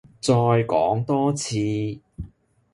[0.19, 1.57] 再講多次？